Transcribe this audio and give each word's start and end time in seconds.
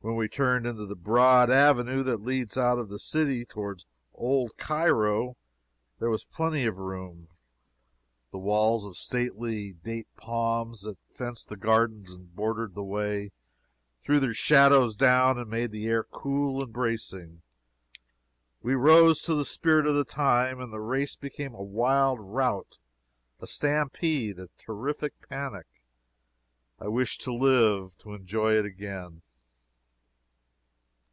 When 0.00 0.14
we 0.14 0.28
turned 0.28 0.64
into 0.64 0.86
the 0.86 0.94
broad 0.94 1.50
avenue 1.50 2.04
that 2.04 2.22
leads 2.22 2.56
out 2.56 2.78
of 2.78 2.88
the 2.88 3.00
city 3.00 3.44
toward 3.44 3.82
Old 4.14 4.56
Cairo, 4.56 5.36
there 5.98 6.08
was 6.08 6.22
plenty 6.22 6.64
of 6.66 6.78
room. 6.78 7.26
The 8.30 8.38
walls 8.38 8.84
of 8.86 8.96
stately 8.96 9.72
date 9.72 10.06
palms 10.16 10.82
that 10.82 10.98
fenced 11.10 11.48
the 11.48 11.56
gardens 11.56 12.12
and 12.12 12.32
bordered 12.32 12.74
the 12.76 12.84
way, 12.84 13.32
threw 14.04 14.20
their 14.20 14.34
shadows 14.34 14.94
down 14.94 15.36
and 15.36 15.50
made 15.50 15.72
the 15.72 15.88
air 15.88 16.04
cool 16.04 16.62
and 16.62 16.72
bracing. 16.72 17.42
We 18.62 18.74
rose 18.74 19.20
to 19.22 19.34
the 19.34 19.44
spirit 19.44 19.84
of 19.84 19.96
the 19.96 20.04
time 20.04 20.60
and 20.60 20.72
the 20.72 20.78
race 20.80 21.16
became 21.16 21.54
a 21.54 21.62
wild 21.64 22.20
rout, 22.20 22.78
a 23.40 23.48
stampede, 23.48 24.38
a 24.38 24.48
terrific 24.58 25.14
panic. 25.28 25.66
I 26.78 26.86
wish 26.86 27.18
to 27.18 27.34
live 27.34 27.98
to 27.98 28.14
enjoy 28.14 28.52
it 28.52 28.64
again. 28.64 29.22